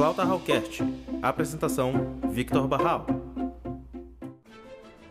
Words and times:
Flauta 0.00 0.24
Hallcast. 0.24 0.82
Apresentação: 1.20 1.92
Victor 2.30 2.66
Barral. 2.66 3.04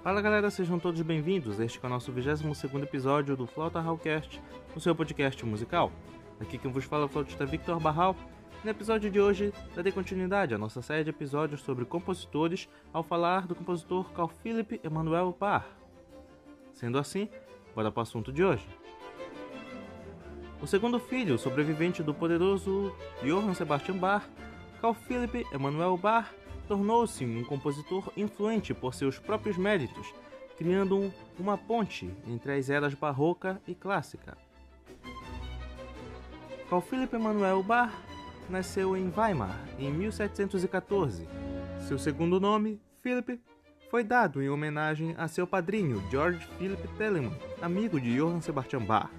Fala 0.02 0.20
galera, 0.20 0.50
sejam 0.50 0.80
todos 0.80 1.00
bem-vindos. 1.04 1.60
Este 1.60 1.80
é 1.80 1.86
o 1.86 1.90
nosso 1.92 2.12
22 2.12 2.74
episódio 2.82 3.38
do 3.38 3.46
Flauta 3.46 3.80
Hallcast, 3.80 4.42
o 4.76 4.80
seu 4.80 4.96
podcast 4.96 5.46
musical. 5.46 5.92
Aqui 6.40 6.58
quem 6.58 6.72
vos 6.72 6.86
fala 6.86 7.04
é 7.04 7.06
o 7.06 7.08
flautista 7.08 7.46
Victor 7.46 7.80
Barral. 7.80 8.16
No 8.64 8.72
episódio 8.72 9.12
de 9.12 9.22
hoje, 9.22 9.54
darei 9.76 9.92
continuidade 9.92 10.56
à 10.56 10.58
nossa 10.58 10.82
série 10.82 11.04
de 11.04 11.12
episódios 11.12 11.62
sobre 11.62 11.86
compositores 11.86 12.68
ao 12.92 13.04
falar 13.04 13.46
do 13.46 13.54
compositor 13.54 14.12
Carl 14.14 14.32
Philipp 14.42 14.82
Emanuel 14.84 15.38
Bach. 15.40 15.68
Sendo 16.74 16.98
assim, 16.98 17.30
bora 17.76 17.92
para 17.92 18.00
o 18.00 18.02
assunto 18.02 18.34
de 18.34 18.44
hoje. 18.44 18.68
O 20.60 20.66
segundo 20.66 21.00
filho, 21.00 21.38
sobrevivente 21.38 22.02
do 22.02 22.12
poderoso 22.12 22.92
Johann 23.22 23.54
Sebastian 23.54 23.96
Bach, 23.98 24.28
Carl 24.82 24.94
Philipp 24.94 25.46
Emanuel 25.54 25.98
Bach, 25.98 26.34
tornou-se 26.68 27.26
um 27.26 27.44
compositor 27.44 28.12
influente 28.16 28.74
por 28.74 28.94
seus 28.94 29.20
próprios 29.20 29.58
méritos, 29.58 30.14
criando 30.58 31.14
uma 31.38 31.58
ponte 31.58 32.10
entre 32.28 32.54
as 32.54 32.70
eras 32.70 32.94
barroca 32.94 33.62
e 33.68 33.76
clássica. 33.76 34.38
Carl 36.70 36.82
Philipp 36.82 37.16
Emanuel 37.16 37.64
Bach 37.64 37.92
nasceu 38.50 38.96
em 38.96 39.12
Weimar 39.16 39.60
em 39.78 39.92
1714. 39.92 41.28
Seu 41.88 41.98
segundo 41.98 42.40
nome, 42.40 42.80
Philipp, 43.02 43.42
foi 43.90 44.04
dado 44.04 44.42
em 44.42 44.50
homenagem 44.50 45.16
a 45.18 45.28
seu 45.28 45.48
padrinho 45.48 46.02
George 46.12 46.48
Philipp 46.58 46.88
Telemann, 46.90 47.36
amigo 47.62 48.00
de 48.00 48.16
Johann 48.16 48.40
Sebastian 48.40 48.82
Bach. 48.82 49.10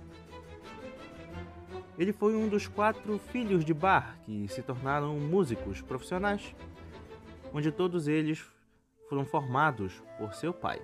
Ele 2.01 2.15
foi 2.15 2.35
um 2.35 2.49
dos 2.49 2.67
quatro 2.67 3.19
filhos 3.19 3.63
de 3.63 3.75
Bach 3.75 4.17
que 4.25 4.49
se 4.49 4.63
tornaram 4.63 5.21
músicos 5.21 5.83
profissionais, 5.83 6.57
onde 7.53 7.71
todos 7.71 8.09
eles 8.09 8.43
foram 9.07 9.23
formados 9.23 10.03
por 10.17 10.33
seu 10.33 10.51
pai. 10.51 10.81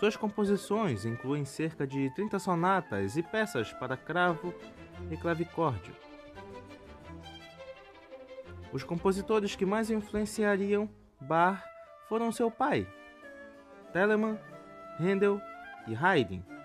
Suas 0.00 0.16
composições 0.16 1.04
incluem 1.04 1.44
cerca 1.44 1.86
de 1.86 2.08
30 2.14 2.38
sonatas 2.38 3.18
e 3.18 3.22
peças 3.22 3.74
para 3.74 3.94
cravo 3.94 4.54
e 5.10 5.16
clavicórdio. 5.18 5.94
Os 8.72 8.82
compositores 8.82 9.54
que 9.54 9.66
mais 9.66 9.90
influenciariam 9.90 10.88
Bach 11.20 11.62
foram 12.08 12.32
seu 12.32 12.50
pai, 12.50 12.88
Telemann, 13.92 14.38
Handel 14.98 15.38
e 15.86 15.94
Haydn. 15.94 16.57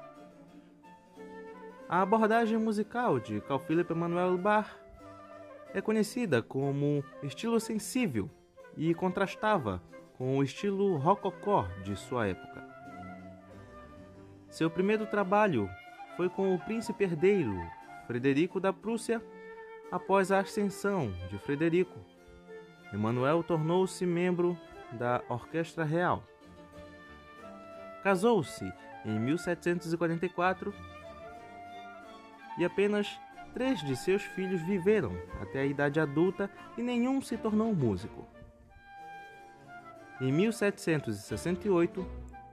A 1.93 2.01
abordagem 2.01 2.57
musical 2.57 3.19
de 3.19 3.39
Carl 3.41 3.59
Philipp 3.59 3.93
Emanuel 3.93 4.35
Bach 4.35 4.67
é 5.75 5.79
conhecida 5.79 6.41
como 6.41 7.05
estilo 7.21 7.59
sensível 7.59 8.31
e 8.75 8.95
contrastava 8.95 9.79
com 10.17 10.39
o 10.39 10.43
estilo 10.43 10.97
rococó 10.97 11.67
de 11.83 11.95
sua 11.95 12.25
época. 12.25 12.67
Seu 14.49 14.71
primeiro 14.71 15.05
trabalho 15.05 15.69
foi 16.17 16.29
com 16.29 16.55
o 16.55 16.59
príncipe 16.59 17.03
herdeiro 17.03 17.55
Frederico 18.07 18.59
da 18.59 18.73
Prússia 18.73 19.21
após 19.91 20.31
a 20.31 20.39
ascensão 20.39 21.13
de 21.29 21.37
Frederico. 21.37 21.99
Emanuel 22.91 23.43
tornou-se 23.43 24.03
membro 24.03 24.57
da 24.93 25.21
Orquestra 25.29 25.83
Real. 25.83 26.23
Casou-se 28.01 28.65
em 29.05 29.19
1744 29.19 30.73
e 32.57 32.65
apenas 32.65 33.19
três 33.53 33.81
de 33.81 33.95
seus 33.95 34.23
filhos 34.23 34.61
viveram 34.61 35.11
até 35.41 35.61
a 35.61 35.65
idade 35.65 35.99
adulta 35.99 36.49
e 36.77 36.81
nenhum 36.81 37.21
se 37.21 37.37
tornou 37.37 37.73
músico. 37.73 38.27
Em 40.19 40.31
1768, 40.31 42.05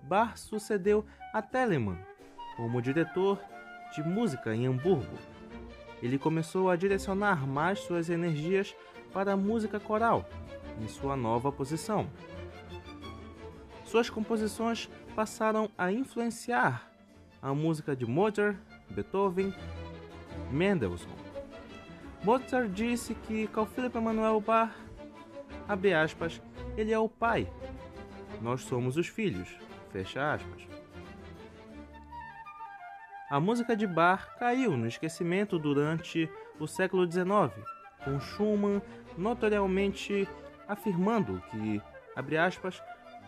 Bach 0.02 0.36
sucedeu 0.36 1.04
a 1.32 1.40
Telemann 1.40 1.98
como 2.56 2.82
diretor 2.82 3.40
de 3.94 4.02
música 4.02 4.54
em 4.54 4.66
Hamburgo. 4.66 5.16
Ele 6.02 6.18
começou 6.18 6.70
a 6.70 6.76
direcionar 6.76 7.46
mais 7.46 7.80
suas 7.80 8.10
energias 8.10 8.74
para 9.12 9.32
a 9.32 9.36
música 9.36 9.78
coral, 9.80 10.28
em 10.80 10.88
sua 10.88 11.16
nova 11.16 11.50
posição. 11.50 12.08
Suas 13.84 14.08
composições 14.08 14.88
passaram 15.14 15.70
a 15.76 15.90
influenciar 15.90 16.90
a 17.42 17.52
música 17.54 17.96
de 17.96 18.06
Mozart, 18.06 18.56
Beethoven 18.90 19.54
Mendelssohn. 20.50 21.10
Mozart 22.22 22.68
disse 22.70 23.14
que 23.14 23.46
Carl 23.48 23.66
Philipp 23.66 23.96
Emanuel 23.96 24.40
Bach, 24.40 24.74
abre 25.66 25.94
aspas, 25.94 26.40
ele 26.76 26.92
é 26.92 26.98
o 26.98 27.08
pai, 27.08 27.50
nós 28.40 28.62
somos 28.62 28.96
os 28.96 29.06
filhos, 29.06 29.48
fecha 29.90 30.34
aspas. 30.34 30.68
A 33.30 33.38
música 33.38 33.76
de 33.76 33.86
Bach 33.86 34.36
caiu 34.38 34.76
no 34.76 34.86
esquecimento 34.86 35.58
durante 35.58 36.28
o 36.58 36.66
século 36.66 37.10
XIX, 37.10 37.54
com 38.04 38.20
Schumann 38.20 38.82
notoriamente 39.16 40.28
afirmando 40.66 41.42
que, 41.50 41.80
abre 42.14 42.36
aspas, 42.36 42.82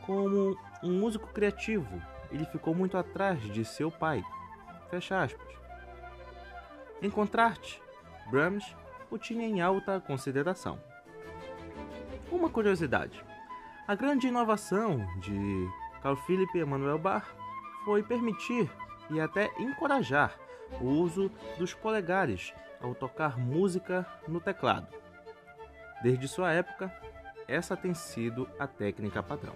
como 0.05 0.57
um 0.83 0.99
músico 0.99 1.29
criativo, 1.33 2.03
ele 2.31 2.45
ficou 2.47 2.75
muito 2.75 2.97
atrás 2.97 3.41
de 3.41 3.65
seu 3.65 3.91
pai, 3.91 4.25
fecha 4.91 5.23
aspas. 5.23 5.62
Em 7.03 7.11
contraste, 7.11 7.83
Brahms 8.31 8.65
o 9.11 9.19
tinha 9.19 9.45
em 9.45 9.61
alta 9.61 10.01
consideração. 10.01 10.79
Uma 12.31 12.49
curiosidade: 12.49 13.25
a 13.89 13.97
grande 13.97 14.29
inovação 14.29 15.05
de 15.19 15.69
Carl 16.01 16.15
Philipp 16.15 16.57
Emanuel 16.57 16.99
Bach 16.99 17.27
foi 17.85 18.05
permitir 18.05 18.71
e 19.11 19.21
até 19.21 19.51
encorajar 19.59 20.39
o 20.81 20.87
uso 20.87 21.29
dos 21.59 21.75
polegares 21.75 22.55
ao 22.81 22.95
tocar 22.95 23.37
música 23.37 24.07
no 24.29 24.41
teclado. 24.41 24.87
Desde 26.05 26.29
sua 26.29 26.53
época, 26.53 26.93
essa 27.49 27.77
tem 27.77 27.95
sido 27.95 28.49
a 28.61 28.67
técnica 28.69 29.23
padrão. 29.25 29.55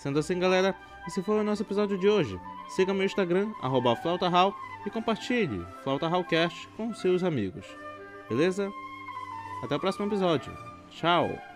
Sendo 0.00 0.18
assim, 0.18 0.38
galera, 0.38 0.74
esse 1.06 1.22
foi 1.22 1.38
o 1.38 1.44
nosso 1.44 1.62
episódio 1.62 1.98
de 1.98 2.08
hoje. 2.08 2.40
Siga 2.68 2.94
meu 2.94 3.04
Instagram, 3.04 3.52
arroba 3.60 3.94
flautahal, 3.96 4.54
e 4.86 4.88
compartilhe 4.88 5.62
Flauta 5.84 6.08
Hallcast 6.08 6.68
com 6.74 6.94
seus 6.94 7.22
amigos. 7.22 7.66
Beleza? 8.26 8.72
Até 9.62 9.76
o 9.76 9.80
próximo 9.80 10.06
episódio. 10.06 10.56
Tchau! 10.90 11.49